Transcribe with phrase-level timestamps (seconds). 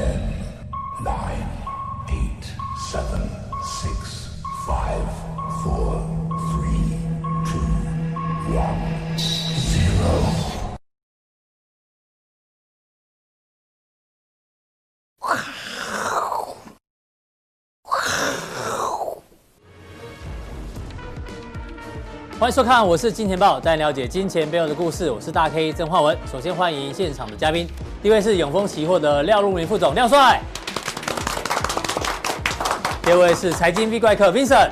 [0.00, 0.16] Ten,
[1.04, 1.46] nine,
[2.08, 2.44] eight,
[2.90, 3.20] seven,
[3.62, 5.04] six, five,
[5.62, 6.00] four,
[6.48, 6.96] three,
[7.44, 7.60] two,
[8.56, 8.80] one,
[9.58, 10.22] zero.
[22.38, 25.10] 欢迎收看，我是金钱爆，带你了解金钱背后的故事。
[25.10, 26.16] 我是大 K 曾焕文。
[26.26, 30.40] 首先欢迎现场的嘉宾，第第一位是永丰期货的廖路宁副总廖帅，
[33.02, 34.70] 第二位是财经 V 怪客 Vincent。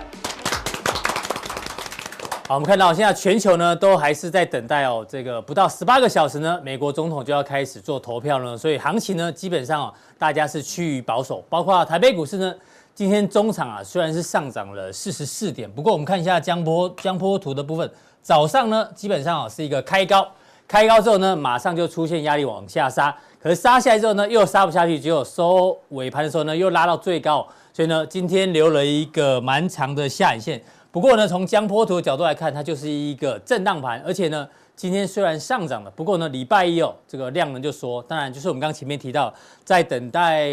[2.49, 12.55] 好，我们看到现在全球呢都还是在等待哦，这个不到十八个小时呢，美国总统就要开始做投票了，所以行情呢基本上，大家是趋于保守，包括台北股市呢。
[12.95, 17.89] 今天中场啊，虽然是上涨了四十四点，不过我们看一下江波江波图的部分，
[18.23, 20.27] 早上呢基本上啊是一个开高，
[20.69, 30.63] 开高之后呢马上就出现压力往下杀，可是杀下来之后呢又杀不下去，只有收尾盘的时候呢又拉到最高，所以呢今天留了一个蛮长的下影线。
[30.93, 34.47] 不过呢从江波图的角度来看，它就是一个震荡盘，而且呢。
[34.79, 39.35] 今天虽然上涨了，不过呢，礼拜一哦，这个量能就说，当然就是我们刚前面提到，
[39.65, 40.49] 在等待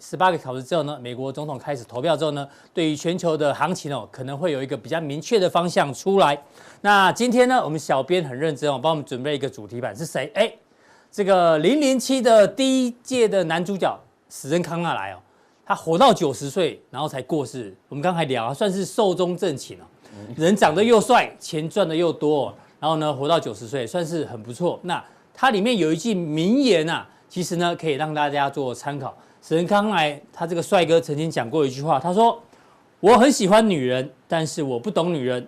[0.00, 6.42] 十八个小时之后呢，美国总统开始投票之后呢，对于全球的行情哦，可能会有一个比较明确的方向出来。
[6.80, 10.32] 那今天呢，我们小编很认真哦，帮我们准备一个主题板是谁？
[10.34, 10.50] 哎，
[11.12, 13.94] 这个零零七的第一届的男主角
[14.30, 15.18] 史恩康纳来哦，
[15.66, 17.76] 他活到九十岁，然后才过世。
[17.90, 19.84] 我们刚才聊，算是寿终正寝哦，
[20.38, 22.54] 人长得又帅，钱赚的又多。
[22.80, 24.78] 然后呢，活到九十岁算是很不错。
[24.82, 29.16] 那它里面有一句名言啊，其实呢可以让大家做参考。
[29.40, 32.42] 史恩康来他这个帅哥曾经讲过一句话，他说
[33.00, 35.46] ：“我很喜欢女人，但是我不懂女人。”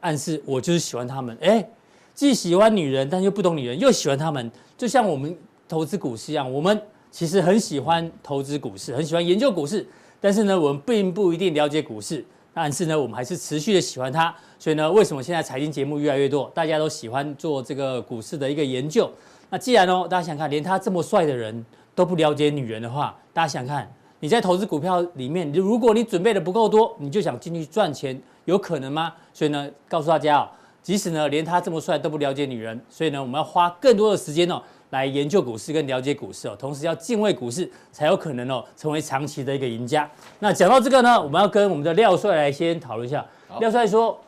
[0.00, 1.36] 暗示我就是喜欢他们。
[1.40, 1.66] 哎，
[2.14, 5.36] 既喜欢女人，但又不懂女人，又喜欢他们，就像我们
[5.68, 6.80] 投资股市一样，我们
[7.10, 9.86] 其实很喜欢投资股市，很喜欢研究股市，
[10.20, 12.24] 但是呢，我们并不一定了解股市。
[12.58, 19.10] 但是呢，我们还是持续的喜欢他，所以呢，为什么现在财经节目越来越多，大家都喜欢做这个股市的一个研究？
[19.50, 23.86] 那既然哦，大家想看，连他这么帅的人都不了解女人的话，大家想看，
[24.20, 29.12] 你在投资股票里面，如果你准备的不够多，你就想进去赚钱，有可能吗？
[29.34, 30.48] 所以呢，告诉大家哦，
[30.82, 34.62] 即使呢连他这么帅都不了解女人，所以呢，我们要花更多的时间哦。
[34.90, 40.08] 来研究股市跟了解股市哦，同时要敬畏股市，才有可能哦成为长期的一个赢家。
[40.38, 43.24] 那讲到这个呢，我们要跟我们的廖帅来先讨论一下。
[43.60, 44.18] 廖帅说，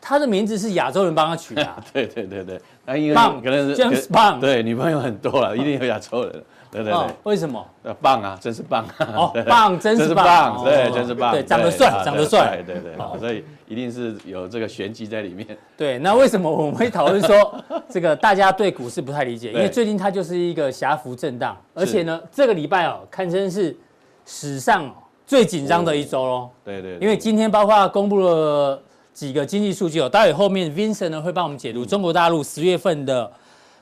[0.00, 1.68] 他的名字是亚洲人帮他取的。
[1.92, 6.44] 对对对对，那因为棒可能是 James Bond，对，女朋友很多了，一定有亚洲人。
[6.70, 7.64] 对对对，为什么？
[7.82, 8.84] 呃棒啊，真是棒！
[9.16, 10.62] 哦， 棒，真是棒！
[10.62, 11.32] 对，真是棒！
[11.32, 15.46] 对，长得帅，长得帅，对对，所以一定是有这个玄机在里面。
[15.76, 17.54] 对，那为什么我们会讨论说
[17.88, 19.50] 这个大家对股市不太理解？
[19.52, 23.74] 因为最近它就是一个狭幅震荡，而且呢，这个礼拜哦，堪称是
[24.26, 24.94] 史上
[25.26, 26.50] 最紧张的一周喽。
[26.64, 28.78] 对对，因为今天包括公布了
[29.14, 33.32] 几个经济数据哦，待会后面 Vincent 呢会帮我们解读中国大陆十月份的。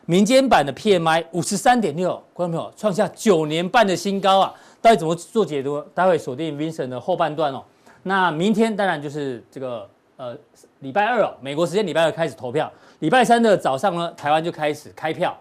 [0.09, 4.55] 民间版的 PMI 五十三点六，观众朋友创下九年半的新高啊！
[4.81, 5.81] 到底怎么做解读？
[5.93, 7.61] 待会锁定 Vincent 的后半段哦。
[8.05, 10.37] 那明天当然就是这个呃
[10.79, 15.37] 礼拜二哦，美国时间礼拜二开始投票，礼拜三的早上呢，台湾就开始开票。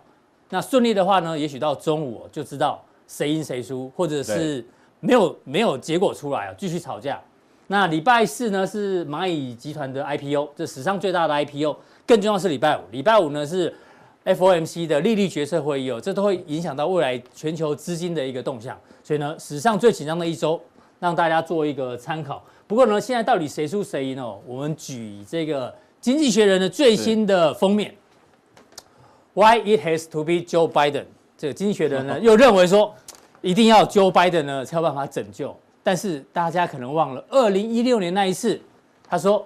[0.49, 4.65] 那顺利的话呢，也许到中午就知道谁赢谁输，或者是
[4.99, 7.21] 没有没有结果出来啊，继续吵架。
[7.67, 11.77] 那礼拜四呢是蚂蚁集团的 IPO，这史上最大的 IPO。
[12.07, 13.71] 更重要是礼拜五，礼拜五呢是。
[14.25, 20.59] FOMC 的利率决策会议哦，这都会影响到未来全球资金的一个动向，所以呢，史上最紧张的一周，
[20.99, 22.43] 让大家做一个参考。
[22.65, 24.41] 不过呢，现在到底谁输谁赢哦？
[24.47, 25.69] 我们举这个
[26.01, 27.93] 《经济学人》的最新的封面
[29.35, 31.05] ，Why it has to be Joe Biden？
[31.37, 32.95] 这个《经济学人》呢 又认为说，
[33.41, 35.55] 一定要 Joe Biden 呢才有办法拯救。
[35.83, 38.59] 但是大家可能忘了，二零一六年那一次，
[39.07, 39.45] 他说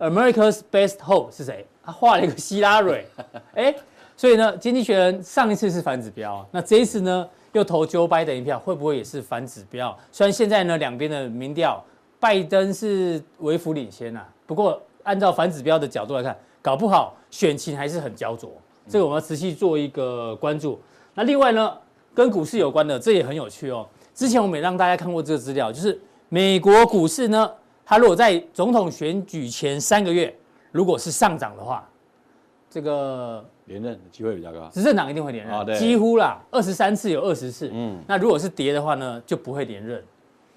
[0.00, 1.64] America's best hope 是谁？
[1.84, 3.06] 他画了一个希拉蕊，
[3.54, 3.72] 哎。
[4.20, 9.96] 所以呢，经济学人上一次是反指标，那这一次呢又投 Joe Biden 一票，会不会也是反指标？
[10.12, 11.82] 虽然现在呢两边的民调，
[12.18, 18.52] 拜登是微幅领先啊，不过按照反指标的角度来看，搞不好选情还是很焦灼。
[18.86, 20.78] 这个我们要持续做一个关注。
[21.14, 21.74] 那另外呢，
[22.12, 23.88] 跟股市有关的，这也很有趣哦。
[24.14, 25.98] 之前我们也让大家看过这个资料，就是
[26.28, 27.50] 美国股市呢，
[27.86, 30.36] 它如果在总统选举前三个月，
[30.72, 31.88] 如果是上涨的话，
[32.68, 33.42] 这个。
[33.70, 37.70] 连任的机会比较高，执政党一定会连任，哦、几乎啦，二十三次有二十次。
[37.72, 40.02] 嗯，那如果是跌的话呢，就不会连任。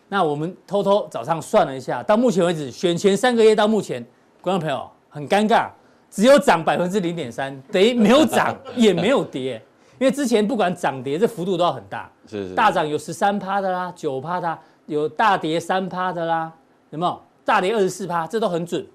[0.10, 4.04] 那我们偷偷早上算了一下，到目前为止，选前三个月到目前，
[4.42, 5.70] 观众朋友很尴尬，
[6.10, 9.62] 只有涨百分之零点三，等于没有涨也没有跌。
[10.00, 14.58] 因 因为之前不管涨跌，这幅度都要很大，是是大涨有十三趴的啦，九趴的，
[14.88, 16.52] 有大跌三趴的啦，
[16.90, 17.22] 有没有？
[17.46, 18.86] 大跌二十四趴，这都很准。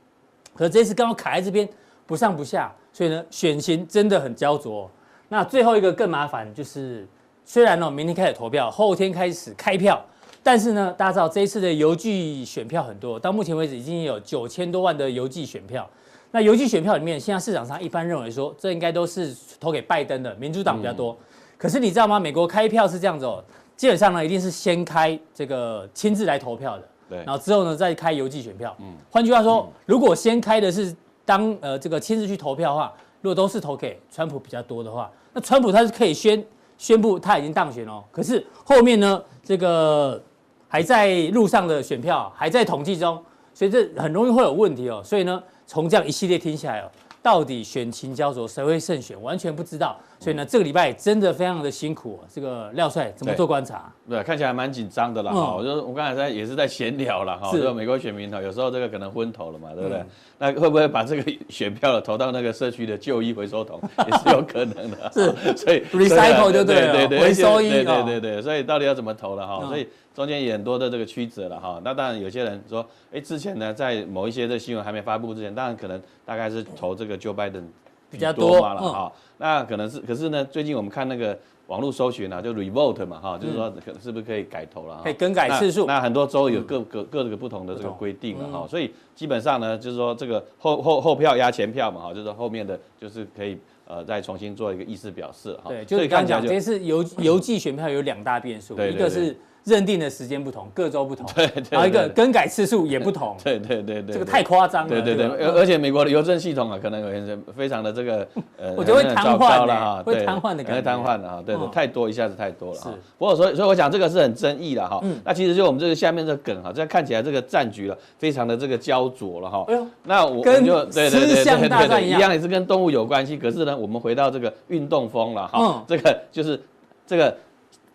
[0.54, 1.68] 可是这次刚好卡在这边，
[2.04, 4.90] 不上不下，所以呢，选情真的很焦灼。
[5.28, 7.06] 那最后一个更麻烦，就是
[7.44, 10.04] 虽然呢，明天开始投票，后天开始开票，
[10.42, 15.88] 但是呢，大家知道这一次的邮寄选票很多，到目前为止已经有九千多万的邮寄选票。
[16.32, 21.16] 那邮寄选票里面，现在市场上一般认为说，这应该都是投给拜登的，民主党比较多。
[21.56, 22.18] 可是你知道吗？
[22.18, 23.44] 美国开票是这样子哦，
[23.76, 28.76] 基本上呢，一定是先开这个亲自来投票的，对，然后之后呢再开邮寄选票。
[28.80, 30.92] 嗯，换句话说，如果先开的是
[31.28, 32.90] 当呃这个亲自去投票的话，
[33.20, 36.42] 如果都是投给川普比较多的话，那川普他是可以宣
[36.78, 38.02] 宣布他已经当选哦。
[38.10, 40.18] 可是后面呢，这个
[40.66, 43.22] 还在路上的选票还在统计中，
[43.52, 45.02] 所以这很容易会有问题哦。
[45.04, 45.42] 所以呢。
[45.70, 46.90] 从这样一系列听下来哦，
[47.22, 49.94] 到底选情焦灼，谁会胜选，完全不知道。
[50.20, 52.18] 所以呢，这个礼拜真的非常的辛苦。
[52.28, 53.92] 这个廖帅怎么做观察？
[54.08, 55.32] 对，对，看起来蛮紧张的啦。
[55.32, 57.52] 哈、嗯，我就我刚才在也是在闲聊了哈。
[57.52, 59.98] 就美国选民哈，有时候这个可能昏头了嘛，对不对？
[59.98, 60.06] 嗯、
[60.38, 63.80] 那会不会把这个选票了投到那个社区的旧衣回收桶，
[64.10, 65.10] 也是有可能的。
[65.12, 67.70] 是，所以 recycle 就对了，对对对，回收衣。
[67.70, 69.60] 对对对对，所以到底要怎么投了哈？
[69.62, 71.80] 嗯、所以中间也很多的这个曲折了哈。
[71.84, 77.62] 那当然有些人说，哎，之前呢，在某一些的新闻还没发布之前，当然可能大概是投这个 Joe Biden。
[78.10, 85.00] 比较多嘛了哈，那可能是，可是呢，最近我们看那个网络搜寻啊，就 revote 嘛哈，就是说可能是不是可以改投了？
[85.04, 85.86] 可以更改次数。
[85.86, 95.68] 那很多州有各各各个不同的这个规定了哈，所以基本上呢，就是说这个后后后票压前票嘛哈，就是说后面的就是可以呃再重新做一个意思表示哈。
[95.68, 99.36] 对，就是刚刚讲，这次邮邮寄选票有两大变数，一个是。
[99.68, 108.26] 认定的时间不同，各州不同，对，对，然后一个更改次数也不同，对对对对，这个太夸张了，对对对，而且美国的邮政系统啊，可能有些非常的这个
[108.56, 112.90] 呃，我觉得会瘫痪了哈，会瘫痪的感觉，会瘫痪的哈，对对，太多一下子太多了哈。
[113.18, 119.64] 不过所以所以我讲这个是很争议的哈，那其实就我们这个下面这个梗哈，这看起来这个战局了，非常的这个焦灼了哈。
[119.68, 122.32] 哎呦，那我们就对对对对对，一样。
[122.32, 126.60] 也是跟动物有关系，可是呢，我们回到这个运动风了哈，这个就是
[127.06, 127.36] 这个。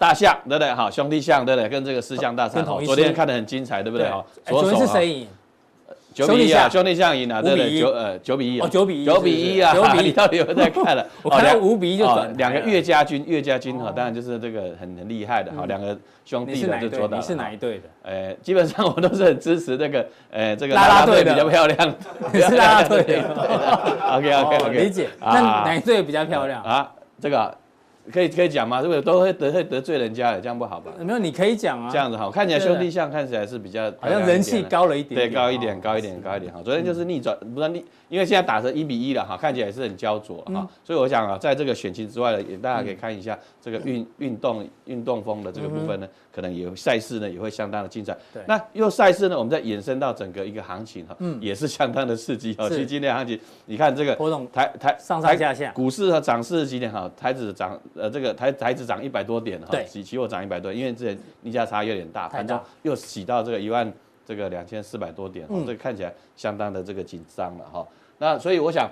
[0.03, 0.69] 大象对不对？
[0.73, 1.69] 好，兄弟象对不对？
[1.69, 4.09] 跟这个四象大战，昨天看的很精彩，对不对？
[4.09, 5.27] 好，昨天是谁赢？
[6.13, 7.79] 九比一啊，兄弟象赢了，对不对？
[7.79, 11.07] 九呃九比一哦，九比一，九比一啊，你到底有没有在看了？
[11.23, 12.31] 我看到五比一就转。
[12.37, 17.17] 两个岳家军，岳家军哈，当然就是这个很很厉害的哈，两个兄弟的就做到。
[17.17, 17.83] 你是哪一队的？
[18.03, 21.95] 呃，基本上我都是很支持这个呃这个拉拉队比较漂亮。
[22.33, 23.23] 你是拉拉队的
[24.11, 25.09] ？OK OK OK，理解。
[25.21, 26.91] 那哪一队比较漂亮啊？
[27.21, 27.62] 这个。
[28.11, 28.81] 可以可以讲吗？
[28.81, 30.41] 是不是都会得会得罪人家的？
[30.41, 30.91] 这样不好吧？
[30.99, 31.89] 没有，你可以讲啊。
[31.91, 35.15] 这样子好，看起来兄弟像看起来是比较好像人气高了一点。
[35.15, 36.61] 对，高一点，高一点，高一点好。
[36.61, 40.67] 昨天就是逆转，不是逆，因为现在打成一比一了哈，看起来也是很焦灼哈。
[40.83, 48.13] 所以我想啊，在这个选情之外呢，也大家可以看一下这个运运动运动风的这个部分呢，可能也赛事呢也会相当的精彩。
[48.33, 48.43] 对。
[48.45, 52.67] 那又赛事呢，我们再延伸到整个一个行情哈，嗯也是相当的刺激哈。
[52.67, 54.15] 其实今天行情，你看这个
[54.51, 57.09] 台台上上下下，股市和涨势几点哈？
[57.17, 58.73] 台指涨呃这个台台。
[58.73, 63.93] 一直涨一百多点哈，期期货涨一百多，因为之前逆价差有点大，反正又洗到这个一万
[64.25, 67.85] 这个两千四百多点，这个看起来相当的这个紧张了哈。
[68.17, 68.89] 那所以我想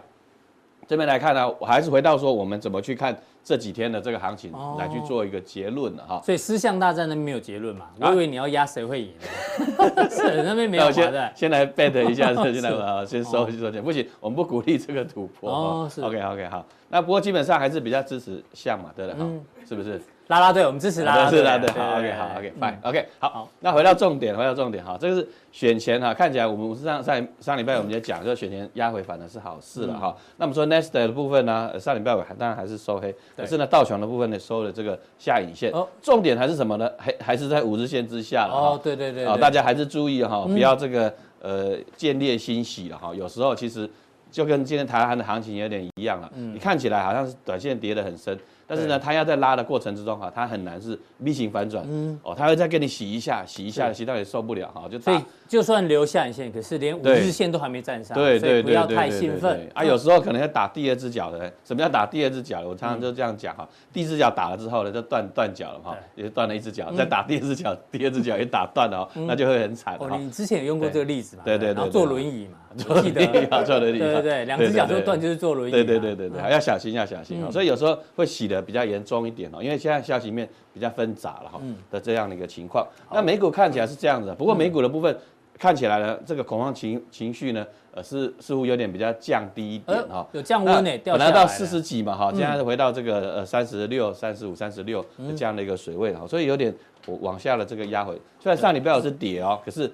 [0.87, 6.21] 这边来看呢，我还是回到说我们怎么去看这几天的这个行情来去做一个结论的哈。
[6.23, 7.87] 所以思象大战那边没有结论嘛？
[7.99, 9.13] 我以为你要压谁会赢，
[10.09, 10.85] 是那边没有。
[10.85, 15.50] 我先先来 bet 一下，先来啊， 先收一收钱，不行，我们不鼓励这个突破。
[15.50, 16.65] 哦，OK OK 好。
[16.89, 19.39] 那不过基本上还是比较支持象嘛，对不对？
[19.65, 20.01] 是不是？
[20.31, 21.39] 拉拉队，我们支持拉拉队。
[21.39, 23.50] 是拉队，好，OK，好，OK，Bye，OK，好。
[23.59, 30.15] 那回到重点，回到重点哈，这个是选前哈，看起来我们上上上礼拜我们也讲，就选前压回反而是好事了哈。
[30.38, 35.69] 那么说 Nasdaq 的部分呢，上礼拜我当然还是收黑，可是呢道琼的部分呢收了这个下影线。
[35.73, 35.85] 哦。
[36.01, 36.89] 重点还是什么呢？
[36.97, 38.53] 还还是在五日线之下了。
[38.53, 39.25] 哦，对对对。
[39.25, 43.13] 啊，大家还是注意哈，不要这个呃见猎欣喜了哈。
[43.13, 43.89] 有时候其实。
[44.31, 48.39] 就跟今天台湾的行情有点一样了，你看起来好像是短线跌得很深。
[48.71, 59.69] 但是呢，它要在拉的过程之中哈，它很难是 V 型反转，嗯，哦，它会再给你洗一下，洗一下，洗到你受不了哈，就所以就算留下影线，可是连五日线都还没站上，对对对，不要太兴奋。
[59.73, 59.83] 啊。
[59.83, 62.61] 有时候可能要打第二只脚的，什么叫打第二只脚？
[62.61, 69.97] 我常常就这样讲哈，第一只脚打了之后呢，就断断脚了哈，也断了一只脚，再打第二只脚，第二只脚也打断了，那就会很惨。
[69.99, 71.43] 哦，你之前有用过这个例子嘛？
[71.43, 77.51] 对对对，坐轮椅嘛，坐轮椅啊，坐轮椅，对对对，两只脚都断就是坐轮椅，对对对对对，要小心要小心啊。
[77.51, 79.61] 所以有时候会洗的比较严重一点哦。
[79.61, 85.15] 因为现在消息面比较纷杂了哈的这样的一个情况，那美股看起来是这样子，不过美股的部分
[85.57, 96.73] 看起来呢，这个恐慌情情绪呢，呃，是似乎有点比较降低一点哈，有降温诶，本来到四十几嘛哈，现在回到这个呃三十六、三十五、三十六这样的一个水位哈，所以有点
[97.19, 98.13] 往下的这个压回。
[98.39, 99.91] 虽然上礼拜五是跌哦，可是。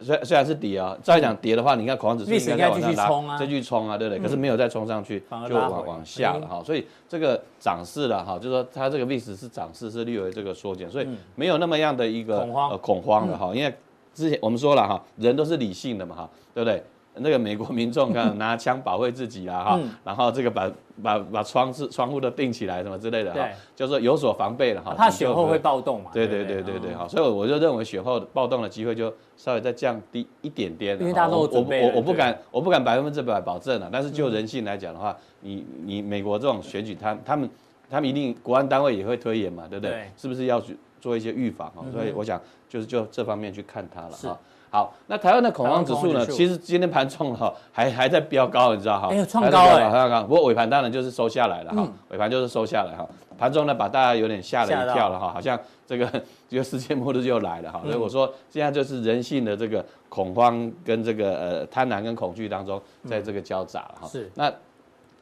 [0.00, 4.22] 虽虽然是跌啊，再讲跌的话，你看恐慌指数应该再往上拉，继续冲啊，对不对？
[4.22, 6.62] 可是没有再冲上去，就往往下了哈。
[6.64, 12.40] 所以这个涨势了哈，就是说它这个 VIX 是涨势是略微这个缩减，所以没有那么样的一个
[12.80, 13.54] 恐慌的哈。
[13.54, 13.74] 因为
[14.14, 16.82] 之前我们说了哈，人都是理性的嘛哈，对不对？
[17.18, 20.70] 那个美国民众啊 拿枪保卫自己啦哈，然后这个把
[21.02, 24.94] 把把窗子窗户都钉起来什么之类的哈，就是有所防备了哈。
[24.94, 26.10] 怕雪后会暴动嘛？
[26.12, 30.98] 对对对对对哈，所以我就认为雪后暴动的机会就稍微再降低一点点。
[31.00, 31.86] 因为大家都准备了。
[31.88, 37.48] 我我我不敢我不敢百分之百保证了，但是就人性来讲的话，你你美国这种选举，他他们
[37.88, 40.10] 他们一定国安单位也会推演嘛，对不对？
[40.16, 41.84] 是不是要去做一些预防啊？
[41.92, 44.38] 所以我想就是就这方面去看它了哈。
[44.70, 46.26] 好，那台湾的恐慌指数呢？
[46.26, 49.08] 其实今天盘中哈 还 还在飙高，你知道哈？
[49.10, 49.88] 哎呦，创高哎！
[49.90, 51.88] 创高，不过尾盘当然就是收下来了哈。
[52.10, 53.08] 尾盘就是收下来哈。
[53.38, 56.06] 盘中呢，把大家有点吓了一跳了哈，好像这个
[56.48, 57.80] 这个世界末日就来了哈。
[57.84, 64.08] 所以我说现在就是人性的这个恐慌跟这个呃贪婪跟恐惧当中，在这个交杂了哈。
[64.08, 64.30] 是。
[64.34, 64.50] 那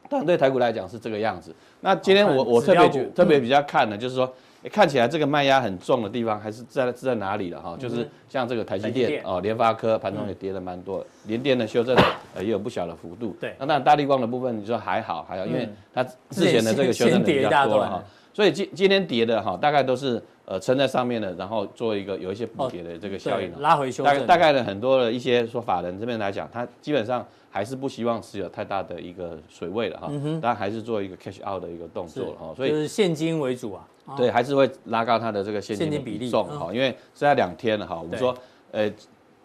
[0.09, 1.55] 当然对台股来讲是这个样子。
[1.81, 4.33] 那今天我我特别特别比较看的就是说。
[4.69, 7.77] 看起来这个卖压很重的地方还是在是在哪里了哈？
[7.79, 11.95] 就是像这个台积电哦，联发科盘中也跌了蛮多的，联电的修正
[12.33, 13.35] 呃也有不小的幅度。
[13.39, 18.03] 对，那当然大力光的部分你说还好还好，因为它之前的这个修正的比较多了哈，
[18.35, 24.19] 所以今今天跌的哈大概都是呃撑在上面的，然后做一个有一些补跌的这个效应，拉回修正。
[24.27, 27.25] 大大概的很多的一些说法人这边来讲，他基本上。
[27.55, 30.11] 还是不希望持有太大的一个水位了哈，
[30.41, 33.87] 但还是做一个 cash out 的一个动作了哈，所以就是现金为主啊，
[34.17, 38.35] 对，还是会拉高它的这个现金比例重哈，因为现在两天了哈，我们说，
[38.71, 38.91] 呃，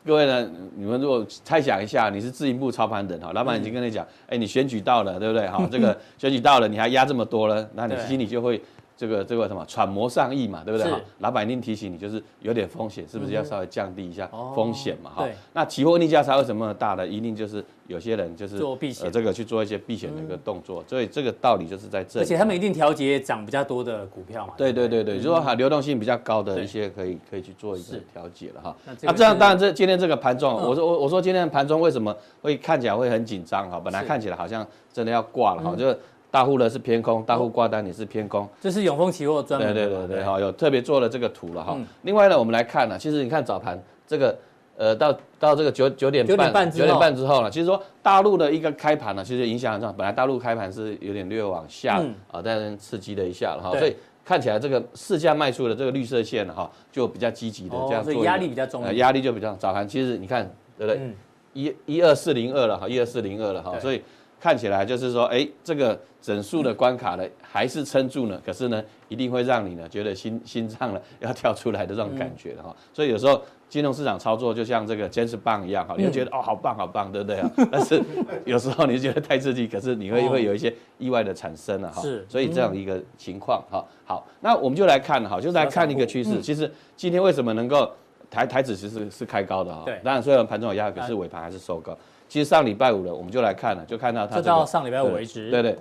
[0.04, 5.64] 各位呢，你们如果猜想一下，你是自营部操盘人哈，老板已经跟你讲，哎，你选举到了，对不对哈？
[5.70, 8.60] 这个 选举到了，你还压这么多了，那你心里就会。
[9.00, 10.86] 这个这个什么揣摩上意嘛，对不对？
[10.86, 15.10] 是老板一定提醒你，就是有点风险，是不是要稍微降低一下风险嘛？
[15.16, 15.32] 哈、嗯。
[15.54, 17.06] 那期货逆价差为什么那么大呢？
[17.06, 22.26] 一定就是有些人就是做避险，呃，这个去做一些避险的一个动作，嗯、所以这个道理就是在这里。
[22.26, 24.52] 而且他们一定调节涨比较多的股票嘛。
[24.58, 28.76] 对对对对，就是说哈，流动性比较高的一些可以可以去做一个调节了哈。
[29.00, 33.80] 那这样当然这今天这个盘中，我说我我说今天的盘中为什么会看起来会很紧张哈？
[33.82, 35.96] 本来看起来好像真的要挂了哈，就。
[36.30, 41.76] 大户呢是偏空，大户挂单也是偏空，这是永丰期货专门对对对对，好，有特别做了这个图了哈。
[42.02, 44.38] 另外呢，我们来看呢，其实你看早盘这个，
[44.76, 49.92] 呃，到到这个九九点半九点半之后呢，其实说大陆的一个开盘呢，其实影响很重。
[49.98, 59.88] 本来大陆开盘是有点略往下啊，但刺激了一下了哈，所以看起来这个市价卖出的这个绿色线哈，就比较积极的这样做，压力比较重，压力就比较早盘。
[59.88, 61.12] 其实你看对不对？
[61.54, 64.00] 一一二四零二了哈，一二四零二了哈，所以。
[64.40, 68.40] 看起来就是说，哎，这个整数的关卡呢，还是撑住呢。
[68.44, 72.74] 可是呢，一定会让你呢觉得心心脏呢要跳出来的这种感觉的哈。
[72.92, 77.50] 所以有时候金融市场操作就像这个尖石棒一样哈，你会觉得哦好棒好棒，对不对啊？
[77.70, 78.02] 但是
[78.46, 82.00] 有时候你就觉得太刺激，可是你会会有一些意外的产生了哈。
[82.00, 83.84] 是，所以这样一个情况哈。
[84.06, 86.40] 好，那我们就来看哈，就来看一个趋势。
[86.40, 87.90] 其实今天为什么能够
[88.30, 89.82] 台台指其实是是开高的哈？
[89.84, 91.96] 对，当然虽然盘中有压，可是尾盘还是收高。
[92.30, 94.46] 其实上礼拜五了，我们就来看了，就看到它、这个。
[94.46, 95.50] 到上礼拜五为止。
[95.50, 95.76] 对对，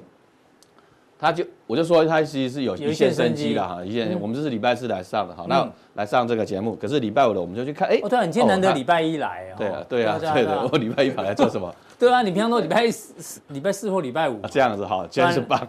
[1.19, 4.19] 他就我就说他其实是有一线生机了哈，一线。
[4.19, 6.73] 我们这是礼拜四来上的哈，那来上这个节目。
[6.75, 9.53] 可是礼拜五了，我们就去看，哎，哦对啊，你今天难得礼拜一来啊。
[9.59, 11.71] 对啊对啊对的，我礼拜一跑来做什么？
[11.99, 14.39] 对啊，你平常都礼拜四、礼拜四或礼拜五。
[14.49, 15.67] 这样子哈，真是棒，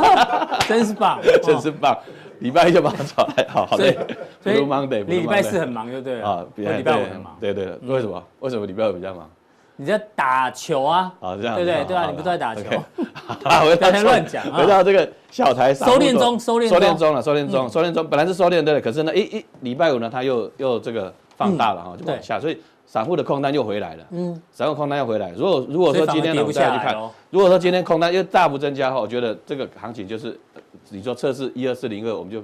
[0.66, 1.94] 真是棒， 真是棒。
[2.38, 3.94] 礼拜一就把它找来，好好累。
[4.42, 4.58] 所以
[5.04, 6.26] 礼拜四很忙，就对了。
[6.26, 7.36] 啊，礼拜五很忙。
[7.38, 8.24] 对对，为什么？
[8.40, 9.28] 为什么礼拜五比较忙？
[9.82, 11.12] 你在打球啊？
[11.18, 12.62] 啊，这样对对对啊，你不是在打球？
[13.42, 14.44] 啊，我在乱讲。
[14.54, 18.08] 回到这个小台收敛中，收敛收敛中了，收敛中，收敛中。
[18.08, 24.04] 本来是收敛对的，可是呢，一一礼拜五呢，它又又这个放大了哈，就往下，所以散户的空单又回来了。
[24.12, 25.32] 嗯，散户空单又回来。
[25.36, 26.96] 如果如果说今天我们再去看，
[27.30, 30.38] 如果说今天空单又大幅增加的话，我觉得这个行情就是，
[30.90, 32.40] 你说测试一二四零二，我们就。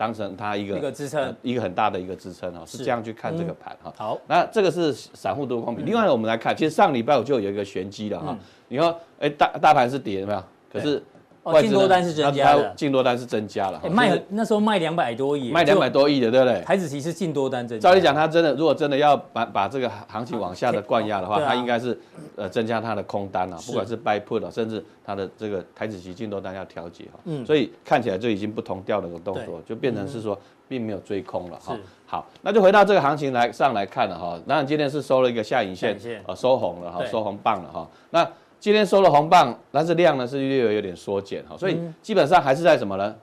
[0.00, 3.92] 当成它一个一个支撑，一个很大的一个支撑哈，是这样去看这个盘哈。
[3.94, 5.82] 好，那这个是散户多空比。
[5.82, 8.34] 另外呢，我们来看，其实上礼拜我就有一个玄机了哈。
[8.68, 10.42] 你看，哎，大大盘是跌的没有？
[10.72, 11.02] 可是
[11.42, 13.80] 哦，净多单是增加的，净多单是增加了。
[13.90, 16.60] 卖那时候卖两百多亿，卖两百多亿的，对不对？
[16.62, 17.88] 台子期是净多单增加。
[17.88, 21.98] 照理讲，它真的如果真的要把把这个行情往下的灌压的话，它应该是
[22.36, 27.18] 呃增加它的空单啊，不管是 buy put 甚至它的这个台子期净多单要调节哈。
[27.24, 27.44] 嗯。
[27.46, 31.74] 所以看起来就已经不同调的一个动作，就变成是说并没有追空了哈。
[32.04, 34.38] 好，那就回到这个行情来上来看了哈。
[34.46, 37.88] 当然今天是收了一个下影线，呃，收红了哈，收红棒了哈。
[38.10, 38.28] 那
[38.60, 43.16] 今天收了红棒，但是量呢是略有有点缩减哈，所以基本上还是在什么呢？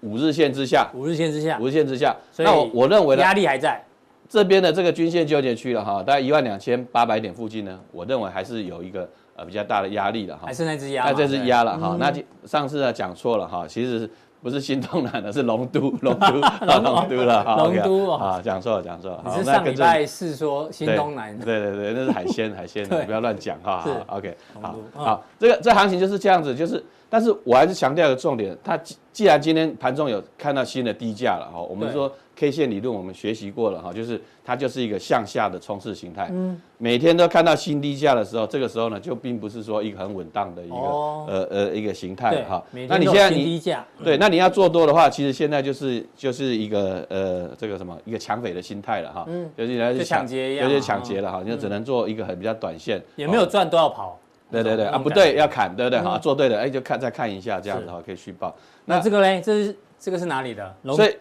[0.00, 2.14] 五日线之下，五日线之下，五日线之下。
[2.38, 3.82] 那我我认为呢，压力还在
[4.28, 10.42] 这边的这个均线纠结区了哈，大概一万两千八百点附近呢，我认为还是有一个呃比较大的压力的哈。
[10.46, 11.96] 还是那只压，那这只压了哈。
[11.98, 12.12] 那
[12.44, 14.10] 上次呢讲错了哈，其实是。
[14.42, 16.26] 不是新东南的，是龙都， 龙都，
[16.66, 19.22] 龙都了，龙都啊，讲错了，讲错了。
[19.26, 21.38] 你是上礼拜是说新东南？
[21.38, 23.84] 对对对，那是海鲜，海鲜， 不要乱讲哈。
[24.06, 32.10] OK，好，好，这个这行情就是这样子，就是，但是我还是强调一个重点，它既既然今天盘中有看到新的低价了哈，我们说。
[32.36, 36.26] K 线理论我们学习过了哈，就是它就是一个向下的冲刺形态。
[36.32, 42.64] 嗯，每天都看到新低价的时候，这个时候呢就并不是说一个很稳当的一个呃呃一个形态哈。
[42.88, 43.60] 那你现在你
[44.02, 49.26] 对，那你要做多的话，其实现在就是就是一个呃这个什么一个抢匪的心态了哈。
[49.28, 53.02] 嗯，就是来抢劫一样，有点抢劫了哈，你就只能做一个很比较短线。
[53.16, 54.18] 也没有赚都要跑。
[54.50, 56.18] 对对对啊，不对要砍，对不对哈？
[56.18, 58.54] 做对的哎就看再看一下这样子哈，可以续报。
[58.84, 60.74] 那这个嘞，这是这个是哪里的？
[60.94, 61.16] 所以。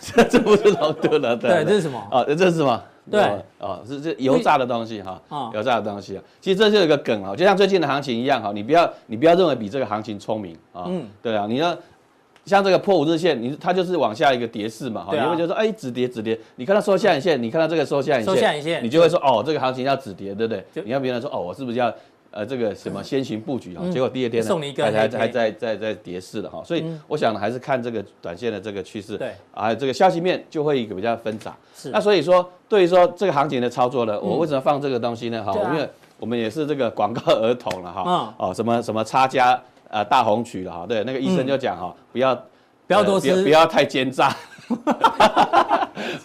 [0.00, 1.98] 这 这不是龙都了，对，这是什么？
[2.08, 2.80] 啊，这是什么？
[3.10, 3.20] 对，
[3.58, 5.20] 哦，是这油炸的东西哈，
[5.52, 6.22] 油炸的东西啊。
[6.40, 10.84] 其实这就有一个梗啊，就像最近的行情一样哈，你不要你不要认为比这个行情聪明啊。
[10.86, 11.76] 嗯，对啊，你要
[12.44, 20.64] 像这个破五日线，你它就是往下一个跌势嘛哈，你会觉得说哎，止跌止跌，你看它收下影线，你看到这个收下影线，收下影线，你就会说哦，这个行情要止跌，对不对？
[20.84, 21.92] 你要别人说哦，我是不是要？
[22.34, 31.54] 呃，这个什么先行布局啊，结果第二天呢，还还还在在在跌势了哈，所以我想还是看这个短线的这个趋势，对啊，这个消息面就会一个比较纷杂。
[31.76, 35.44] 是，那所以说，对于说这个行情的操作呢，我为什么放这个东西呢？
[35.44, 35.88] 哈，因为
[36.18, 39.56] 我们也是这个广告 儿童了哈，哦，什么什么差价
[39.88, 42.34] 呃大红曲了哈，对，那个医生就讲哈，不要
[42.88, 44.34] 不要多吃，不要太奸诈，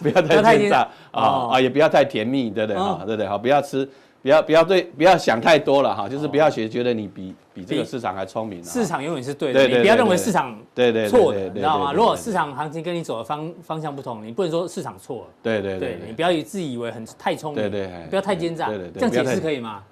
[0.02, 3.02] 不要太奸诈啊啊，也不要太甜蜜，对不对哈？
[3.06, 3.28] 对不对？
[3.28, 3.88] 好，不要吃。
[4.22, 8.62] 不要不要对，不要想太多了哈，就是不要学觉得你比比这个市场还聪明。
[8.62, 11.92] 市场永远是对的，你不要认为市场对对错的，你知道吗？
[11.92, 15.26] 如果市场行情跟你走的方方向不同，你不能说市场错了。
[15.42, 19.82] 对对对，你不要以自以为很太聪明，对对，不要太奸诈，这样解释可以吗？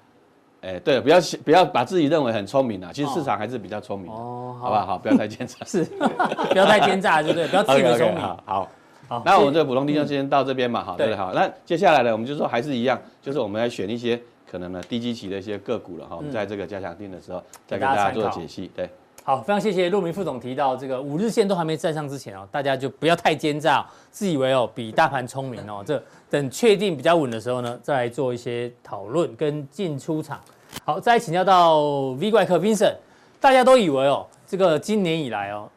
[0.61, 4.85] 哎，对，不要不要把自己认为很聪明啊，其实市场还是比较聪明的，哦，好不好？
[4.85, 5.83] 好，不要太奸诈， 是，
[6.51, 7.47] 不要太奸诈，对不对？
[7.47, 8.67] 不要自以为 聪明，好。
[9.09, 18.87] 好，那我们这个普通弟兄先到这边嘛，好，对，好，那接下来呢，我们就说还是一样，就是我们来选一些可能呢低基期的一些个股了哈，我们在这个加强定的时候再给大家做解析，对。
[19.23, 30.39] 好，非常谢谢陆明副总提到这个五日线都还没站上之前哦，大家就不要太奸诈，自以为哦比大盘聪明哦，这等确定比较稳的时候呢，再来做一些讨论跟进出场。
[30.85, 31.81] 好，再来请教到
[32.19, 32.95] V 怪客 Vincent，
[33.39, 35.67] 大家都以为哦，这个今年以来哦，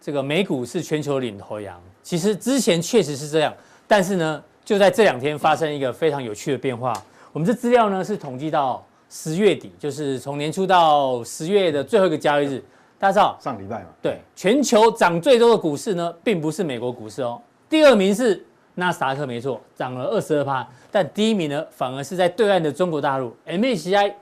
[0.00, 1.80] 这个美股是全球领头羊。
[2.04, 3.52] 其实之前确实是这样，
[3.88, 6.92] 但是呢，就在这两天发生一个非常有趣的变化。
[7.32, 12.62] 我们这资料呢是统计到十月底，就是从年初到十月的最后一个交易日。
[12.98, 13.86] 大家知道上礼拜嘛？
[14.00, 17.40] 对，全球涨最多的股市呢，并不是美国股市哦。
[17.68, 20.66] 第二名是纳斯达克，没错，涨了二十二趴。
[20.90, 24.12] 但第一名呢，反而是在对岸的中国大陆，MSCI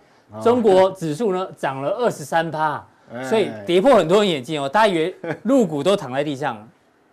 [0.41, 2.85] 中国指数呢涨了二十三趴，
[3.29, 4.69] 所以跌破很多人眼镜哦。
[4.69, 6.57] 大家以为入股都躺在地上。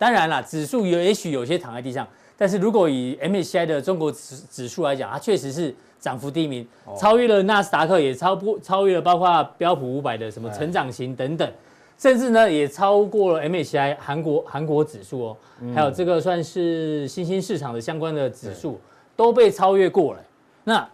[0.00, 2.08] 当然啦，指数有也许有些躺在地上，
[2.38, 6.66] 但是如果以 MSCI 的中国指指数来讲，它确实是涨幅第一名，
[6.98, 11.52] 超越了纳斯达克，也超不超越了包括标普五百的什么成长型等等，
[11.98, 15.36] 甚至呢也超过了 MSCI 韩国韩国指数哦，
[15.74, 18.80] 还有这个算是新兴市场的相关的指数
[19.14, 20.20] 都被超越过了。
[20.64, 20.88] 那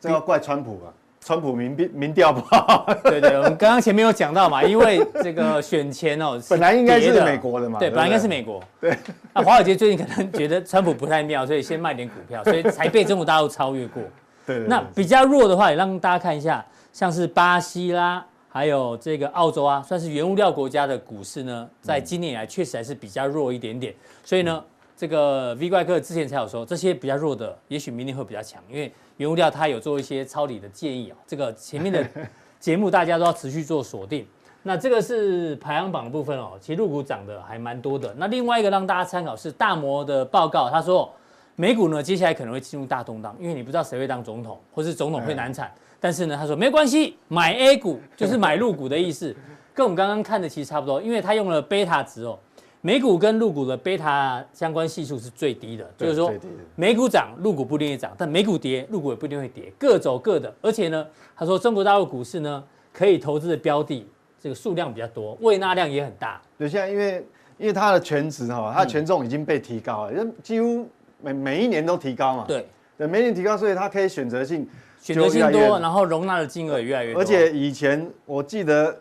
[0.00, 0.94] 这要怪川普吧？
[1.24, 8.96] 川普民民民调不好，对对，我们刚刚前面有讲到嘛， 因为这个选前哦，本来应该是美国的嘛，对，本来应该是美国，对。
[9.32, 14.02] 那华尔街最近可能觉得川普不太妙，所以先卖点股票， 所以才被中国大陆超越过。
[14.44, 14.58] 对。
[14.66, 23.94] 那比较弱的话，也让大家看一下，像是巴西啦，还有这个澳洲啊，算是原物料国家的股市呢，在今年以来确实还是比较弱一点点。
[24.24, 24.62] 所以呢，
[25.02, 28.92] 这个 V 怪客之前才有说，这些比较弱的，也许明年会比较强，因为。
[29.16, 32.04] 原物料它有做一些抄底的建议啊，这个前面的
[32.60, 34.24] 节目大家都要持续做锁定。
[34.62, 38.14] 那这个是排行榜的部分哦，其实入股涨的还蛮多的。
[38.16, 41.12] 那另外一个让大家参考是大摩的报告，他说
[41.56, 45.70] 美股呢接下来可能会进入大动荡，因为你不知道谁会当总统，或是总统会难产。
[45.98, 49.34] 但是呢，他说没关系，买 A 股就是买入股的意思。
[49.74, 52.38] 跟我们刚刚看的其实差不多，因为他用了贝塔值哦。
[52.84, 56.32] 美股跟陆股的贝塔相关系数是最低的，就是说
[56.74, 60.52] 美股涨，陆股不一定会涨，但美股跌，陆股也不一定会跌，各走各的。
[60.60, 64.04] 而且呢，他说中国大陆股市呢，可以投资的标的
[64.40, 66.42] 这个数量比较多，未纳量也很大。
[66.58, 67.24] 对，现在因为
[67.56, 70.84] 因为它的权值哈，它的权重已经被提高了，嗯、几乎
[71.20, 72.44] 每每一年都提高嘛。
[72.48, 72.66] 对，
[72.98, 74.68] 对，每年提高，所以它可以选择性
[75.00, 77.22] 选择性多，然后容纳的金额也越来越多。
[77.22, 78.98] 而且以前我记得，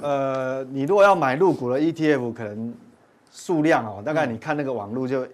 [0.00, 2.72] 呃，你如果要买入股的 ETF，可能。
[3.34, 5.26] 数量哦，大概你看那个网络就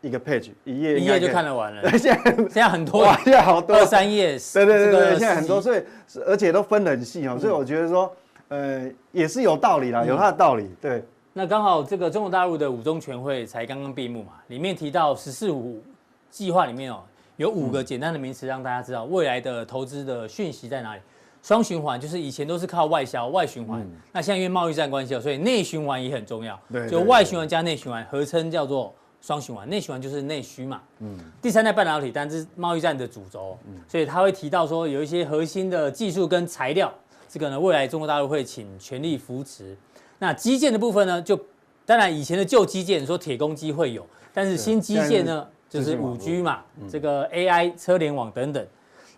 [0.00, 1.88] 一个 page 一页一页就看得完了。
[1.96, 4.36] 现在现在很多，现在好多二三页。
[4.52, 5.80] 对对对对，现在很多，所以
[6.26, 8.12] 而且都分得很细哦，所以我觉得说，
[8.48, 10.68] 呃，也是有道理啦，有它的道理。
[10.80, 11.00] 对。
[11.32, 15.80] 那刚好这个中国大陆的五中全会才刚刚闭幕嘛，里面提到“十四五”
[16.28, 17.00] 计划里面哦，
[17.36, 21.00] 有五个简单的名词让大家知道未来的投资的讯息在哪里。
[21.42, 26.58] 双循环就是以前都是靠外销外循环，嗯、那现在因为贸易战关系，所以内循环也很重要。
[26.72, 29.68] 对，就外循环加内循环合称叫做双循环。
[29.68, 30.80] 内循环就是内需嘛。
[31.00, 31.18] 嗯。
[31.42, 36.92] 第三代半导体，但是贸易战的主轴，嗯、所以他会提到说有一些核心的技术跟材料，
[37.28, 39.76] 这个呢未来中国大陆会请全力扶持。
[40.20, 41.36] 那基建的部分呢，就
[41.84, 48.64] 当然以前的旧基建说铁公鸡会有，但是新基建呢就是五 G 嘛，嗯、这个 AI 车联网等等。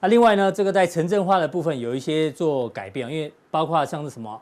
[0.04, 4.38] 那另外呢，这个在城镇化的部分有一些做改变，因为包括像是什么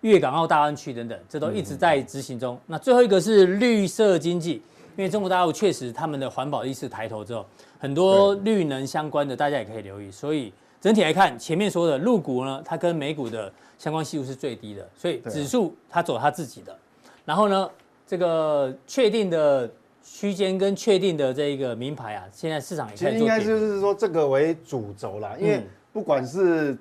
[0.00, 2.58] 粤港澳大湾区等等，这都一直在执行中。
[2.66, 4.54] 那最后一个是绿色经济，
[4.96, 7.46] 因为中国大陆确实他们的环保意识抬头之后，
[7.78, 10.10] 很多绿能相关的大家也可以留意。
[10.10, 16.76] 所以整体来看，前面说的陆股呢，它跟美股的相关系数是最低的，所以指数它走它自己的。
[17.24, 17.70] 然后呢，
[18.08, 19.70] 这个确定的。
[20.08, 26.74] 区间跟确定的这一个名牌啊，现在市场也其实应该就是说这个为主轴啦，因为不管是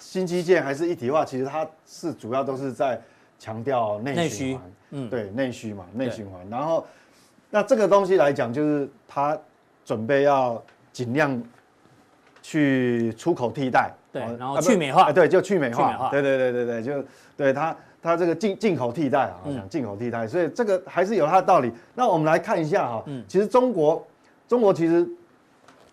[0.00, 3.00] 新基建还是一体化，其实它是主要都是在
[3.38, 6.40] 强调内循环，嗯，对，内需嘛，内循环。
[6.50, 6.84] 然后
[7.50, 9.38] 那这个东西来讲，就是它
[9.84, 11.40] 准备要尽量
[12.40, 17.04] 去出口替代，对，然后去美化，对，就去美化，对对对对对，就
[17.36, 17.76] 对它。
[18.02, 21.70] 它这个进进口替代啊，我想进口替代，所以这个还是有它的道理。
[21.94, 24.04] 那我们来看一下哈，其实中国，
[24.48, 25.08] 中国其实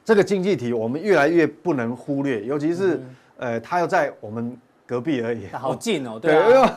[0.04, 3.00] 这个经济体我们越来越不能忽略，尤其是
[3.38, 6.18] 呃，它又在我们隔壁而已，好近哦。
[6.20, 6.70] 对，因为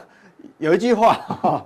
[0.59, 1.65] 有一句话哈，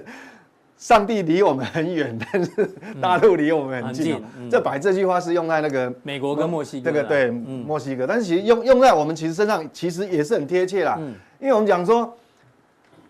[0.78, 4.18] 上帝离我们很远，但是大陆离我们很近。
[4.50, 10.98] 这把这句话是用在那个美国跟墨西哥，这个对，墨西哥，但是其实用用在我们其实身上，其实也是很贴切啦。
[11.38, 12.10] 因为我们讲说。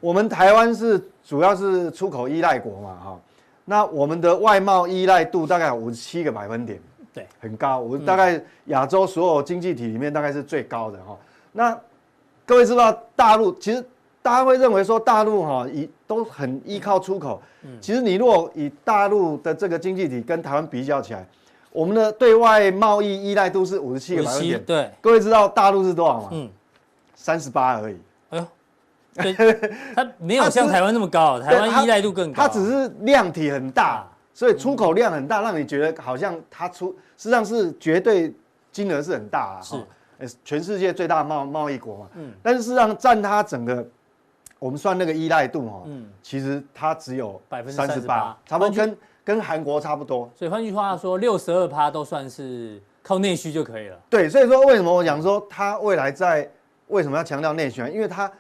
[0.07, 3.21] 我们台湾是主要是出口依赖国嘛，哈，
[3.65, 6.79] 那我们的外贸依赖度大概有五十七个百分点，
[7.13, 7.81] 对，很高。
[7.81, 11.19] 我大概亚洲所有经济体里面大概是最高的哈。
[11.51, 11.77] 那
[12.45, 13.85] 各位知道大陆，其实
[14.23, 17.43] 大家会认为说大陆哈以都很依靠出口，
[17.81, 21.27] 其实你如果以大陆的这个经济体跟台湾比较起来，
[21.73, 24.89] 我们的对外贸易依赖度是五十七个百分点，对。
[25.01, 26.29] 各位知道大陆是多少吗？
[26.31, 26.49] 嗯，
[27.17, 27.97] 三十八而已。
[29.17, 29.33] 对，
[29.95, 32.43] 它没有像台湾那么高，台湾依赖度更高。
[32.43, 38.35] 它只是量体很大，所以出口量很大，让你觉得好像它出，实际上是绝对
[38.71, 39.61] 金额是很大啊。
[39.63, 42.09] 是，全世界最大的贸贸易国嘛。
[42.15, 42.33] 嗯。
[42.43, 43.87] 但是事实上占它整个，
[44.59, 50.31] 我们算那个依赖度哈，嗯，其实它只有百分之三十八，差不多跟跟韩国差不多。
[50.35, 53.99] 所以换句话说，六十二趴都算是靠内需就可以了。
[54.11, 56.49] 对，所以说为什么我讲说它未来在
[56.89, 57.81] 为什么要强调内需？
[57.89, 58.31] 因为它。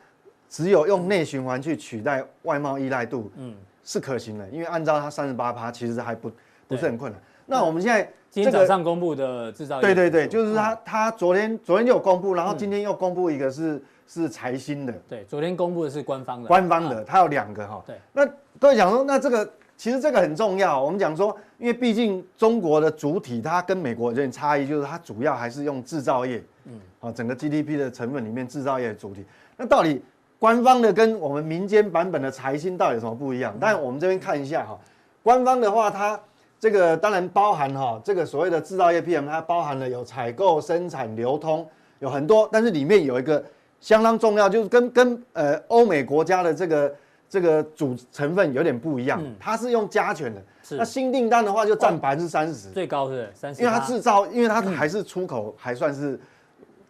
[0.48, 6.30] 只有用内循环去取代外贸依赖度，嗯，是可行的，因为按照它三十八趴，其实还不
[6.68, 7.20] 不是很困难。
[7.46, 17.82] 那我们现在今天早上公布的制造业，对对对，就是他他昨天昨天就有公布，然后今天又公布一个是是财新的，对，昨天公布的是官方的，官方的，它有两个哈。
[17.86, 18.26] 对，那
[18.58, 20.82] 各位讲说，那这个其实这个很重要。
[20.82, 29.24] 我们讲说，因为毕竟中国的主体它跟美国有点差异，就是它主要还是用制造业，嗯，好，整个 GDP 的成分里面制造业的主体，
[29.56, 30.02] 那到底？
[30.38, 33.56] 官方的跟我们民间版本的财新到底有什么不一样？
[33.58, 34.78] 但我们这边看一下哈，
[35.22, 36.18] 官方的话，它
[36.60, 41.66] 这个当然包含哈，这个所谓的制造业 PM，它包含了有采购、生产、流通，
[42.00, 43.42] 有很多，但是里面有一个
[43.80, 46.94] 相当重要，就是跟跟呃欧美国家的这个
[47.30, 50.42] 这个主成分有点不一样，它是用加权的。
[50.72, 56.20] 那新订单的话就占百分之三十，最高是三十，因为它制造，因为它还是出口还算是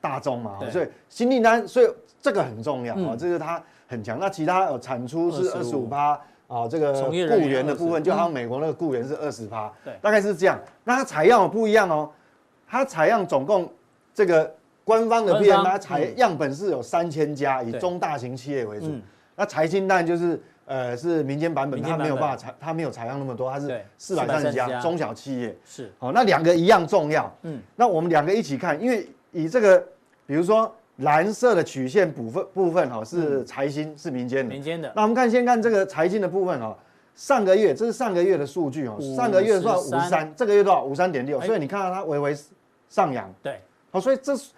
[0.00, 1.86] 大宗嘛，所以新订单，所以。
[2.26, 4.18] 这个很重要啊，这个它很强。
[4.18, 5.86] 那其他有产出是二十五。
[5.86, 10.60] 趴啊，这个雇员的部分，就好像美国那个雇员是二十趴，对，大概是这样。
[10.82, 12.10] 那它采样不一样哦，
[12.68, 13.68] 它采样总共
[14.12, 14.52] 这个
[14.84, 18.92] 官方的 PMI 采样本是有三千家，以中大型企业为主。
[19.36, 25.56] 那财新当然就是呃是民间版本，它没有办法采，它没有采样那么多，它是四百三十家中小企业。
[25.64, 27.32] 是，好，那两个一样重要。
[27.42, 29.84] 嗯，那我们两个一起看，因为以这个，
[30.26, 34.92] 比如说蓝色的曲线部分部分哈是财新是民间的，民间的。
[34.96, 36.76] 那我们看先看这个财经的部分哈，
[37.14, 40.84] 上个月这是上个月的数据哦，上个月算五十三，这个月多少？
[40.84, 42.36] 五三点六，所以你看到它微微
[42.88, 43.32] 上扬。
[43.42, 44.50] 对，好，所以这是。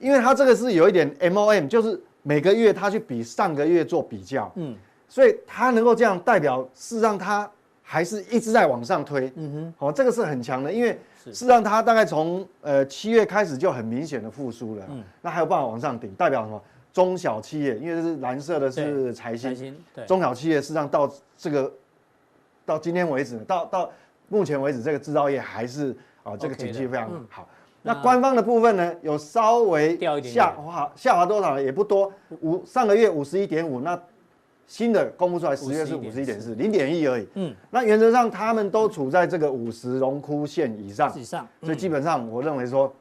[0.00, 4.76] 因为它这个是有一点 MOM，就是每个月它去比上个月做比较，嗯，
[5.08, 7.50] 所以它能够这样代表，事实上它
[7.90, 10.90] 还是一直在往上推，嗯哼，好，这个是很强的，因为
[11.24, 16.62] 事实上它大概从呃七月开始就很明显的复苏了，嗯，那还有办法往上顶，代表什么？
[16.92, 21.72] 中小企业，因为这是蓝色的是财新，对，中小企业事实上到这个
[22.66, 23.90] 到今天为止，到到
[24.28, 27.48] 目前为止，这个制造业还是啊这个景气非常好。
[27.80, 31.62] 那官方的部分呢，有稍微掉一点下滑，下滑多少呢？
[31.62, 33.98] 也不多，五上个月五十一点五，那
[34.68, 37.26] 新的公布出来十月是五十一点四，零点一而已。
[37.34, 42.92] 嗯，那原则上他们都处在这个五十荣枯线以上，以上，所以基本上我认为说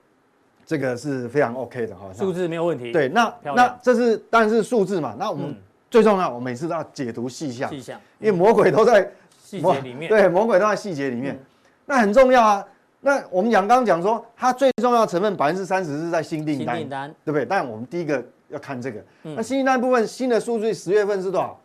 [0.65, 2.93] 这个是非常 OK 的哈，数字没有问题。
[2.93, 5.53] 对，那那这是当然是数字嘛，那我们
[5.91, 9.11] 最重要，我每次都要解读细项，细项，因为魔鬼都在
[9.43, 11.37] 细节里面，对，魔鬼都在细节里面，
[11.85, 12.65] 那很重要啊。
[12.99, 17.45] 那我们讲刚刚讲说，它最重要的成分百分之三十是在新订单，单对不对？
[17.45, 18.99] 但我们第一个要看这个。
[19.23, 21.59] 嗯、那新订单部分新的数据十月份是多少？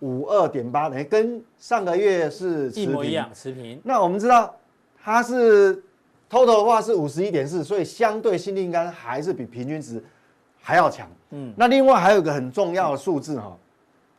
[0.00, 3.80] 五二点八，等于跟上个月是一模一样，持平。
[3.84, 4.52] 那我们知道
[5.02, 5.76] 它是
[6.28, 10.02] total 的话是五十一点四，所以相对新订单还是比平均值
[10.60, 11.08] 还要强。
[11.30, 11.54] 嗯。
[11.56, 13.56] 那另外还有一个很重要的数字哈，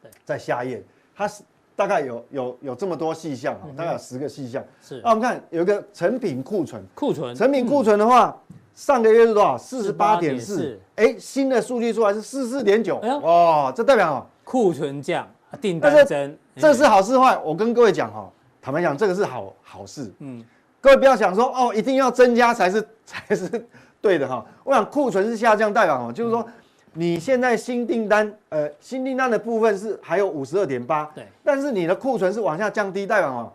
[0.02, 0.82] 对，在下页，
[1.16, 1.44] 它是。
[1.76, 4.64] 大概有有有这么多细项啊，大概有十个细项。
[4.82, 8.38] 是，那我们看有一个成品库存，库存，成品库存的话，
[8.76, 9.58] 上个月是多少？
[9.58, 10.80] 四十八点四。
[10.96, 12.98] 哎，新的数据出来是四十四点九。
[12.98, 14.30] 哇，这代表？
[14.44, 15.28] 库存降，
[15.60, 16.38] 订单增。
[16.56, 17.38] 这是好是坏？
[17.44, 18.30] 我跟各位讲哈，
[18.62, 20.14] 坦白讲，这个是好好事。
[20.20, 20.44] 嗯，
[20.80, 23.50] 各位不要想说哦，一定要增加才是才是
[24.00, 24.46] 对的哈。
[24.64, 26.14] 我想库存是下降，代表什么？
[26.14, 26.48] 就是说。
[26.96, 33.52] 你现在新订单，呃，新订单的部分是还有五十二点八，对，但是你的库存是往下降低，代表哦，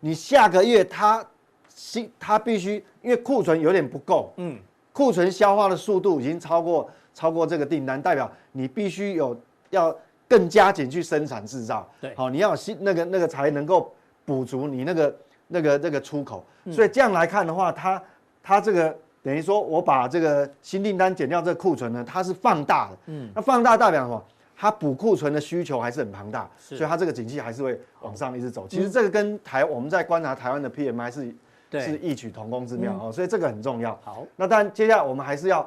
[0.00, 1.24] 你下个月它
[1.68, 4.58] 新它必须，因为库存有点不够，嗯，
[4.92, 9.38] 库存消化的速度已经超过超过这个订单，代表你必须有
[9.70, 9.96] 要
[10.28, 13.92] 更加紧去生产制造，对，好，你要新那个那个才能够
[14.24, 18.02] 补足你那个那个那个出口，所以这样来看的话，它
[18.42, 18.96] 它这个。
[19.22, 22.96] 等于说，我把这个新订单减掉这个库存呢，它是放大的。
[23.06, 24.24] 嗯，那放大代表什么？
[24.56, 28.66] 它补库存的需求还是很庞大，所以它这个景气还是会往上一直走。
[28.68, 31.34] 其实这个跟台我们在观察台湾的 PMI 是
[31.80, 33.98] 是异曲同工之妙哦，所以这个很重要。
[34.02, 35.66] 好，那当然接下来我们还是要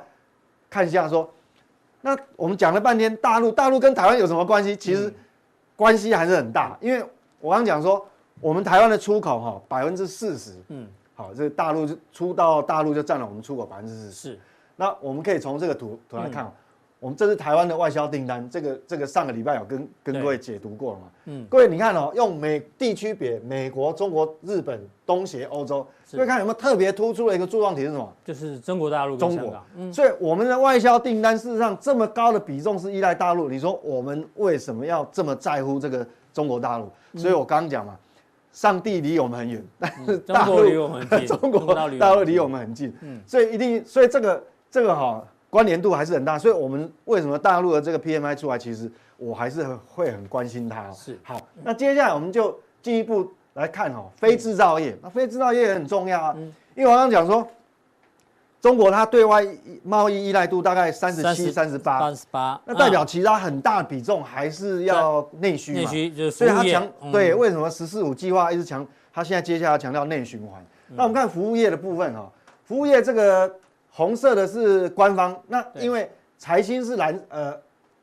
[0.70, 1.28] 看一下说，
[2.02, 4.76] 那我们讲了半天大陆，大陆跟台湾有什么关系？
[4.76, 5.12] 其实
[5.76, 7.04] 关系还是很大，因为
[7.40, 8.06] 我刚讲说，
[8.42, 10.88] 我们台湾的出口哈百分之四十，嗯。
[11.16, 14.12] 好，这个大陆就出到大陆就占了我们出口百分之四十。
[14.12, 14.40] 是，
[14.76, 16.52] 那我们可以从这个图图来看，
[17.00, 21.06] 我们这是台湾的外销订单，这个这个上个礼拜有跟跟各位解读过了嘛？
[21.26, 28.14] 嗯，各位你看哦，用美地区别，美国、中国、日本、东协、欧洲，各位看有没有特别突出的一个柱状体是什么？
[28.26, 29.16] 就是中国大陆。
[29.16, 29.56] 中国。
[29.76, 36.90] 嗯，所以我们的外销订单事实上这么高的比重是依赖大陆，你说我们为什么要这么在乎这个中国大陆？
[37.16, 37.96] 所以我刚刚讲嘛。
[38.54, 46.40] 上帝离我们很远，但是大陆离我们很近， 中国大陆离我们很近，嗯，所以一定，所以这个这个哈关联度还是很大。
[46.40, 50.90] 所以我们为什么大陆的这个 PMI 出来，其实我还是会很关心它。
[50.92, 56.36] 是好，那接下来我们就进一步来看哈，非制造业，那非制造业也很重要啊，
[56.76, 57.46] 因为我刚刚讲说。
[58.64, 59.46] 中国它对外
[59.84, 65.80] 贸易依赖度大概三十七、三十八，三十八，那代表其他很大比重还是要内需嘛？
[65.82, 68.88] 内需就是，所以它强对，为什么“十四五”计划一直强？
[69.12, 70.66] 它现在接下来强调内循环。
[70.96, 72.32] 那我们看服务业的部分哈，
[72.64, 73.54] 服务业这个
[73.92, 77.54] 红色的是官方，那因为财经是蓝呃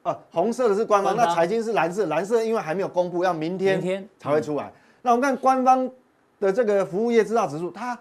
[0.03, 4.71] 啊红色的是官方，那财经是蓝色，蓝色因为还没有公布，要明天才会出来。
[5.01, 5.91] 那我们看官方
[6.39, 7.99] 的这个服务业制造指数，它。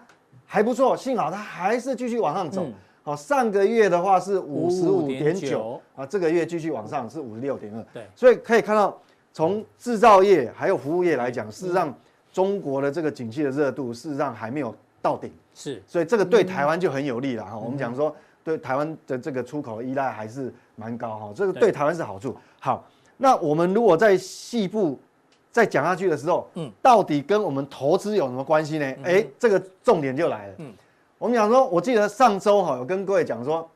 [0.52, 2.66] 还不错，幸好它还是继续往上走。
[3.04, 7.86] 好，上个月的话是五十五点九啊，这个月继续往上是五十六点二。
[7.94, 9.00] 对，所以可以看到，
[9.32, 11.94] 从制造业还有服务业来讲，事实上
[12.32, 15.32] 中国的这个景气的热度事实上还没有到顶。
[15.54, 17.56] 是，所以这个对台湾就很有利了哈。
[17.56, 22.36] 我们讲说，对台湾的这个出口依赖还是蛮高哈，这个对台湾是好处。
[22.58, 22.84] 好，
[23.16, 24.98] 那我们如果在细部。
[25.52, 28.86] 再讲下去的时候，嗯，到底跟我们投资有什么关系呢？
[29.02, 30.54] 哎、嗯，这个重点就来了。
[30.58, 30.72] 嗯，
[31.18, 33.68] 我们讲说，我记得上周哈有跟各位讲说，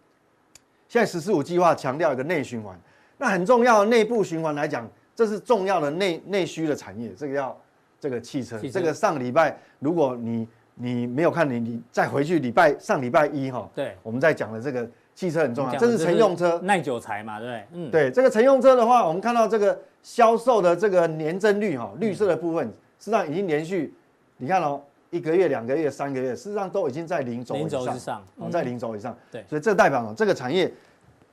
[0.89, 2.79] 现在“十四五”计划强调一个内循环，
[3.19, 7.11] 那很重要的内部循环来讲，这是重要的内内需的产业。
[7.17, 7.57] 这个要
[7.99, 17.65] 这个汽车，汽车这个上礼拜如果你你没有看你你再回去礼拜上礼拜一哈，对，我们在讲的这个汽车很重要，这是乘用车耐久材嘛，对不对？
[17.73, 22.67] 嗯，对，这个乘用车的话，我们看到这个销售的这个年增率哈，绿色的部分
[22.99, 23.95] 实际上已经连续，
[24.39, 24.81] 你看哦。
[25.11, 27.69] 一个月、两个月、三个月，事实上都已经在零轴以
[28.01, 28.21] 上，
[28.65, 29.17] 零轴以上。
[29.31, 30.69] 对，所以这代表这个产业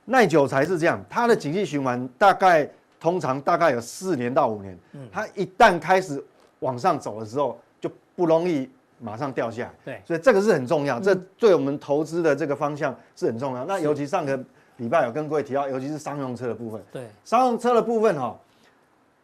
[0.04, 2.68] 耐久材是这样，它的景气循环大概
[3.00, 4.78] 通常大概有四年到五年。
[4.92, 6.24] 嗯，它一旦开始
[6.60, 8.70] 往上走的时候，就不容易
[9.02, 9.72] 马上掉下来。
[9.84, 13.64] 对，所以这个是很重要，这对我们投资的这个方向是很重要。
[13.64, 14.38] 那尤其上个
[14.76, 16.80] 礼拜有跟各位提到，尤其是商用车的部分。
[16.92, 18.38] 对，商用车的部分哈，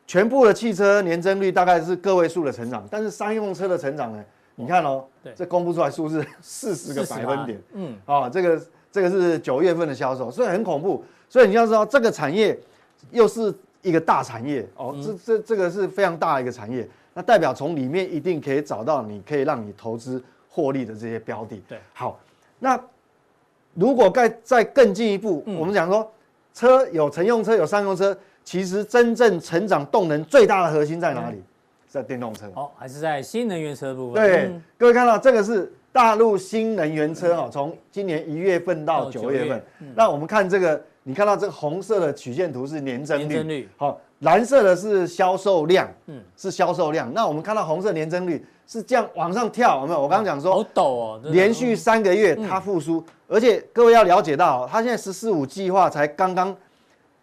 [0.07, 4.25] 全部的汽车年增率大概是个位数的成长，但是商用车的成长呢？
[4.61, 8.61] 你看哦，对，这公布出来数字四十个百分点，嗯，啊，这个
[8.91, 11.05] 这个是九月份的销售，所以很恐怖。
[11.29, 12.59] 所以你要知道，这个产业
[13.13, 21.61] 又是一个大产业哦，这这这个是非常大的一个产业，那代表从里面一定可以找到你可以让你投资获利的这些标的。
[21.69, 22.17] 对，好，
[22.61, 22.81] 那
[23.75, 26.09] 如果再再更进一步，我们讲说，
[26.55, 31.43] 车有乘用车有商用车，其实真正成长动能最大的核心在哪里？
[31.89, 34.23] 在电动车哦，还是在新能源车部分？
[34.23, 39.61] 对，嗯、各位看到这个是大陆新能源车哦，从今年一月份到九月份。
[39.81, 43.69] 嗯、那我们看这个，你看到这个红色的曲线图是年增率，年增率。
[43.77, 47.13] 好，蓝色的是销售量，嗯，是销售量。
[47.13, 50.01] 那我们看到红色年增率是这样往上跳，有没有？
[50.01, 56.57] 我刚刚讲说，好陡哦，连续三个月它复苏，嗯、而且各位要了解到，它现在“十四五”计划才刚刚。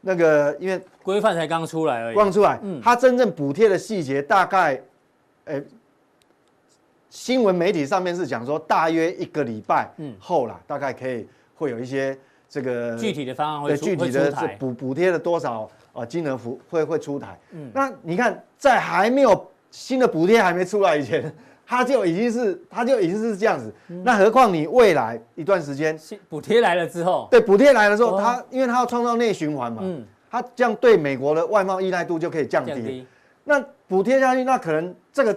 [0.08, 4.79] 那个，因为规范才刚出来而已，刚出来，嗯，它真正补贴的细节大概，
[5.45, 5.63] 欸，
[7.10, 12.15] 新闻媒体上面是讲说大约一个礼拜后啦，大概可以会有一些
[12.47, 21.34] 这个具体的方案会具体的补补贴了多少啊金额服会会出台，嗯，那你看在还没有新的补贴还没出来以前。
[21.67, 23.73] 它就已经是，它就已经是这样子。
[23.88, 32.71] 嗯、那何况你未来一段时间，补贴来了之后，对，补贴来了之后，它因为它要创造内循环嘛，嗯，它这样对美国的外贸依赖度就可以降低。
[32.71, 33.08] 降低。
[33.45, 35.36] 那补贴下去，那可能这个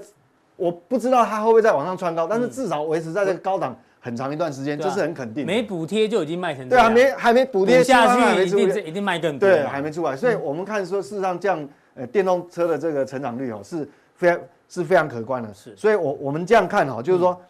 [0.56, 5.44] 我不知道它会不会再往上窜高，但是至少维持在这个高档很长一段时间，这是很肯定。
[5.46, 6.68] 没补贴就已经卖成。
[6.68, 9.48] 对啊，没还没补贴下去，一定一定卖更多。
[9.48, 14.38] 对，还没出来，所以我们看说，事实上这样，呃，电动车的这个成长率哦，是非常。
[14.70, 17.40] 是非常可观的，是，所以我我们这样看哈，就是说，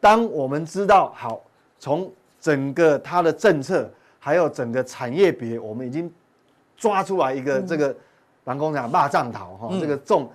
[0.00, 1.40] 当我们知道好，
[1.78, 6.12] 从整个它的政策，还有整个产业别，我们已经
[6.76, 7.94] 抓出来一个这个，
[8.42, 10.28] 办公讲骂藏头哈，这个种，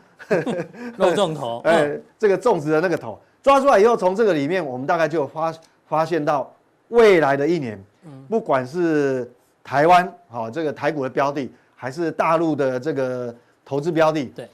[0.95, 5.53] 肉粽头，哎，这个种植的那个头，抓出来以后，从这个里面，我们大概就发
[5.87, 6.53] 发现到
[6.89, 7.81] 未来的一年，
[8.29, 9.31] 不管是
[9.63, 13.33] 台湾好这个台股的标的，还是大陆的这个
[13.65, 14.47] 投资标的，对。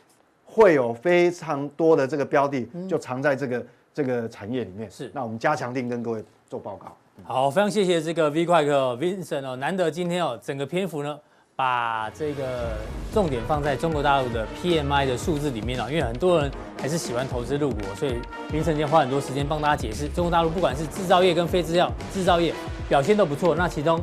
[0.49, 4.89] 会有非常多的这个标的，就藏在这个这个产业里面。
[4.89, 6.97] 是，那我们加强定跟各位做报告。
[7.25, 11.19] 好，非常谢谢这个 V 怪客 Vincent 哦，难得今天哦，整个篇幅呢，
[11.55, 12.77] 把这个
[13.13, 18.15] 重点放在中国大陆的 PMI 的数字里面哦，因为很多人还是喜欢投资入股，所以
[18.51, 22.53] 凌晨间花很多时间帮大家解释，中国大陆不管是制造业跟非制药制造业
[22.87, 23.99] 表现都不错，那其中。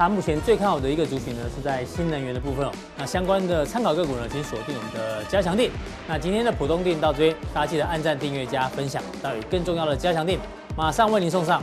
[0.00, 2.70] 它目前最看好的一个族群呢，是在新能源的部分哦。
[2.96, 5.72] 那相关的参考个股呢，请锁定我们的加强店。
[6.06, 9.02] 那今天的普通錠到这边，大家记得按赞、订阅、加分享。
[9.20, 10.38] 到有更重要的加强店，
[10.76, 11.60] 马上为您送上。